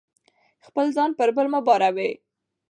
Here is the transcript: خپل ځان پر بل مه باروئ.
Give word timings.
خپل 0.65 0.85
ځان 0.95 1.09
پر 1.17 1.29
بل 1.35 1.47
مه 1.53 1.59
باروئ. 1.67 2.11